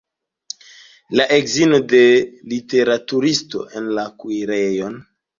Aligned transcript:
La 1.19 1.25
edzino 1.35 1.79
de 1.91 1.99
literaturisto 2.53 3.61
en 3.81 3.91
la 3.99 4.07
kuirejon! 4.23 4.97